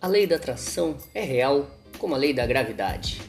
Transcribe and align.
A 0.00 0.06
lei 0.06 0.28
da 0.28 0.36
atração 0.36 0.96
é 1.12 1.24
real 1.24 1.68
como 1.98 2.14
a 2.14 2.18
lei 2.18 2.32
da 2.32 2.46
gravidade. 2.46 3.20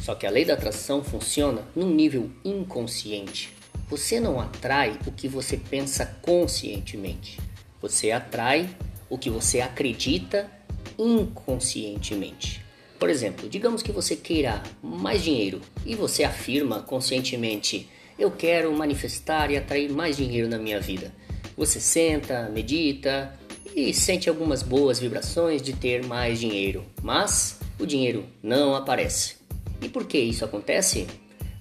Só 0.00 0.12
que 0.12 0.26
a 0.26 0.30
lei 0.30 0.44
da 0.44 0.54
atração 0.54 1.04
funciona 1.04 1.62
num 1.74 1.88
nível 1.88 2.28
inconsciente. 2.44 3.54
Você 3.88 4.18
não 4.18 4.40
atrai 4.40 4.98
o 5.06 5.12
que 5.12 5.28
você 5.28 5.56
pensa 5.56 6.04
conscientemente. 6.22 7.38
Você 7.80 8.10
atrai 8.10 8.68
o 9.08 9.16
que 9.16 9.30
você 9.30 9.60
acredita 9.60 10.50
inconscientemente. 10.98 12.60
Por 12.98 13.08
exemplo, 13.08 13.48
digamos 13.48 13.80
que 13.80 13.92
você 13.92 14.16
queira 14.16 14.60
mais 14.82 15.22
dinheiro 15.22 15.60
e 15.84 15.94
você 15.94 16.24
afirma 16.24 16.82
conscientemente: 16.82 17.88
Eu 18.18 18.32
quero 18.32 18.76
manifestar 18.76 19.52
e 19.52 19.56
atrair 19.56 19.92
mais 19.92 20.16
dinheiro 20.16 20.48
na 20.48 20.58
minha 20.58 20.80
vida. 20.80 21.14
Você 21.56 21.78
senta, 21.78 22.50
medita 22.52 23.32
e 23.76 23.92
sente 23.92 24.26
algumas 24.26 24.62
boas 24.62 24.98
vibrações 24.98 25.60
de 25.60 25.74
ter 25.74 26.02
mais 26.06 26.40
dinheiro, 26.40 26.82
mas 27.02 27.60
o 27.78 27.84
dinheiro 27.84 28.24
não 28.42 28.74
aparece. 28.74 29.36
E 29.82 29.88
por 29.88 30.06
que 30.06 30.16
isso 30.16 30.46
acontece? 30.46 31.06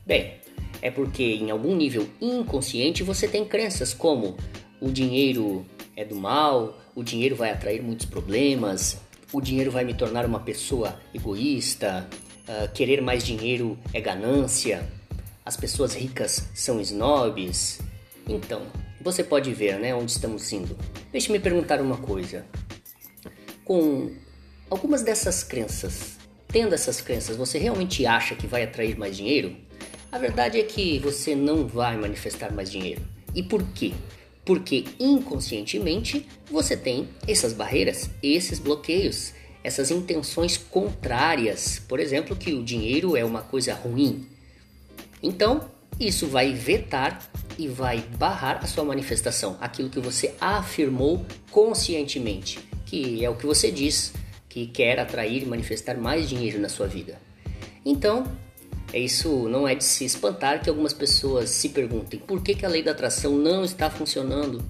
Bem, 0.07 0.35
é 0.81 0.89
porque 0.89 1.23
em 1.23 1.51
algum 1.51 1.75
nível 1.75 2.07
inconsciente 2.21 3.03
você 3.03 3.27
tem 3.27 3.43
crenças 3.43 3.93
como 3.93 4.37
o 4.79 4.89
dinheiro 4.89 5.65
é 5.93 6.05
do 6.05 6.15
mal, 6.15 6.79
o 6.95 7.03
dinheiro 7.03 7.35
vai 7.35 7.51
atrair 7.51 7.83
muitos 7.83 8.05
problemas, 8.05 8.97
o 9.33 9.41
dinheiro 9.41 9.69
vai 9.69 9.83
me 9.83 9.93
tornar 9.93 10.25
uma 10.25 10.39
pessoa 10.39 10.97
egoísta, 11.13 12.07
uh, 12.47 12.71
querer 12.71 13.01
mais 13.01 13.25
dinheiro 13.25 13.77
é 13.93 13.99
ganância, 13.99 14.87
as 15.45 15.57
pessoas 15.57 15.93
ricas 15.93 16.47
são 16.53 16.79
snobs. 16.79 17.79
Então, 18.27 18.61
você 19.01 19.23
pode 19.23 19.53
ver 19.53 19.79
né, 19.79 19.93
onde 19.93 20.11
estamos 20.11 20.51
indo. 20.51 20.77
Deixe-me 21.11 21.39
perguntar 21.39 21.81
uma 21.81 21.97
coisa. 21.97 22.45
Com 23.63 24.11
algumas 24.69 25.01
dessas 25.01 25.43
crenças, 25.43 26.17
tendo 26.47 26.73
essas 26.73 27.01
crenças, 27.01 27.35
você 27.35 27.57
realmente 27.57 28.05
acha 28.05 28.35
que 28.35 28.47
vai 28.47 28.63
atrair 28.63 28.97
mais 28.97 29.15
dinheiro? 29.15 29.55
A 30.11 30.17
verdade 30.17 30.59
é 30.59 30.63
que 30.63 30.99
você 30.99 31.35
não 31.35 31.67
vai 31.67 31.97
manifestar 31.97 32.53
mais 32.53 32.71
dinheiro. 32.71 33.01
E 33.33 33.43
por 33.43 33.63
quê? 33.73 33.93
porque 34.45 34.85
inconscientemente 34.99 36.25
você 36.49 36.77
tem 36.77 37.09
essas 37.27 37.51
barreiras, 37.51 38.11
esses 38.21 38.59
bloqueios, 38.59 39.33
essas 39.63 39.89
intenções 39.89 40.55
contrárias. 40.55 41.81
Por 41.87 41.99
exemplo, 41.99 42.35
que 42.35 42.53
o 42.53 42.63
dinheiro 42.63 43.17
é 43.17 43.25
uma 43.25 43.41
coisa 43.41 43.73
ruim. 43.73 44.27
Então, 45.21 45.67
isso 45.99 46.27
vai 46.27 46.53
vetar 46.53 47.27
e 47.57 47.67
vai 47.67 47.99
barrar 48.17 48.59
a 48.63 48.67
sua 48.67 48.83
manifestação, 48.83 49.57
aquilo 49.61 49.89
que 49.89 49.99
você 49.99 50.33
afirmou 50.39 51.25
conscientemente, 51.51 52.59
que 52.85 53.23
é 53.23 53.29
o 53.29 53.35
que 53.35 53.45
você 53.45 53.71
diz 53.71 54.13
que 54.49 54.67
quer 54.67 54.99
atrair 54.99 55.43
e 55.43 55.45
manifestar 55.45 55.97
mais 55.97 56.29
dinheiro 56.29 56.59
na 56.59 56.69
sua 56.69 56.87
vida. 56.87 57.19
Então, 57.85 58.25
é 58.93 58.99
isso 58.99 59.49
não 59.49 59.67
é 59.67 59.75
de 59.75 59.83
se 59.83 60.05
espantar 60.05 60.61
que 60.61 60.69
algumas 60.69 60.93
pessoas 60.93 61.49
se 61.49 61.69
perguntem 61.69 62.19
por 62.19 62.41
que, 62.41 62.55
que 62.55 62.65
a 62.65 62.69
lei 62.69 62.81
da 62.81 62.91
atração 62.91 63.33
não 63.33 63.65
está 63.65 63.89
funcionando 63.89 64.63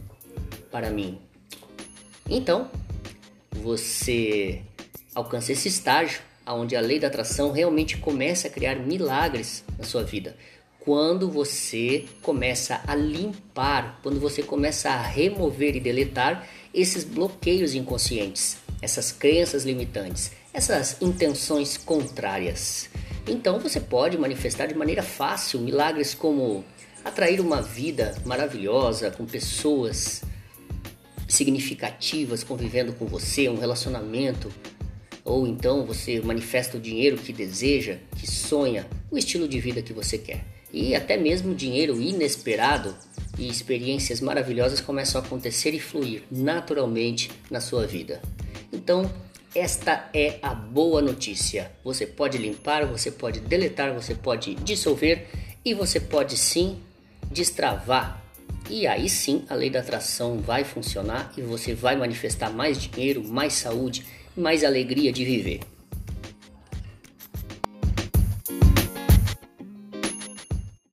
para 0.71 0.89
mim. 0.89 1.19
Então, 2.29 2.69
você 3.51 4.61
alcança 5.13 5.51
esse 5.51 5.67
estágio 5.67 6.21
onde 6.47 6.75
a 6.75 6.81
lei 6.81 6.99
da 6.99 7.07
atração 7.07 7.51
realmente 7.51 7.97
começa 7.97 8.47
a 8.47 8.51
criar 8.51 8.75
milagres 8.75 9.63
na 9.77 9.83
sua 9.83 10.03
vida. 10.03 10.35
Quando 10.85 11.31
você 11.31 12.05
começa 12.21 12.79
a 12.85 12.93
limpar, 12.93 13.99
quando 14.03 14.19
você 14.19 14.43
começa 14.43 14.91
a 14.91 15.01
remover 15.01 15.75
e 15.75 15.79
deletar 15.79 16.47
esses 16.71 17.03
bloqueios 17.03 17.73
inconscientes, 17.73 18.57
essas 18.79 19.11
crenças 19.11 19.65
limitantes, 19.65 20.31
essas 20.53 21.01
intenções 21.01 21.75
contrárias. 21.75 22.87
Então 23.27 23.57
você 23.57 23.79
pode 23.79 24.15
manifestar 24.15 24.67
de 24.67 24.75
maneira 24.75 25.01
fácil 25.01 25.59
milagres 25.59 26.13
como 26.13 26.63
atrair 27.03 27.41
uma 27.41 27.63
vida 27.63 28.15
maravilhosa 28.23 29.09
com 29.09 29.25
pessoas 29.25 30.21
significativas 31.27 32.43
convivendo 32.43 32.93
com 32.93 33.07
você, 33.07 33.49
um 33.49 33.57
relacionamento, 33.57 34.51
ou 35.23 35.47
então 35.47 35.83
você 35.83 36.21
manifesta 36.21 36.77
o 36.77 36.79
dinheiro 36.79 37.17
que 37.17 37.33
deseja, 37.33 37.97
que 38.15 38.29
sonha, 38.29 38.85
o 39.09 39.17
estilo 39.17 39.47
de 39.47 39.59
vida 39.59 39.81
que 39.81 39.91
você 39.91 40.19
quer. 40.19 40.54
E 40.71 40.95
até 40.95 41.17
mesmo 41.17 41.55
dinheiro 41.55 42.01
inesperado 42.01 42.95
e 43.37 43.47
experiências 43.47 44.21
maravilhosas 44.21 44.81
começam 44.81 45.21
a 45.21 45.23
acontecer 45.23 45.73
e 45.73 45.79
fluir 45.79 46.23
naturalmente 46.31 47.31
na 47.49 47.59
sua 47.59 47.85
vida. 47.85 48.21
Então, 48.71 49.09
esta 49.53 50.09
é 50.13 50.37
a 50.41 50.53
boa 50.53 51.01
notícia. 51.01 51.71
Você 51.83 52.05
pode 52.05 52.37
limpar, 52.37 52.85
você 52.85 53.09
pode 53.09 53.39
deletar, 53.39 53.93
você 53.93 54.13
pode 54.13 54.55
dissolver 54.55 55.27
e 55.63 55.73
você 55.73 55.99
pode 55.99 56.37
sim 56.37 56.79
destravar. 57.31 58.21
E 58.69 58.87
aí 58.87 59.07
sim 59.07 59.45
a 59.49 59.55
lei 59.55 59.69
da 59.69 59.79
atração 59.79 60.39
vai 60.39 60.63
funcionar 60.63 61.31
e 61.37 61.41
você 61.41 61.73
vai 61.73 61.95
manifestar 61.95 62.49
mais 62.49 62.77
dinheiro, 62.77 63.23
mais 63.23 63.53
saúde, 63.53 64.05
mais 64.35 64.63
alegria 64.63 65.13
de 65.13 65.23
viver. 65.23 65.61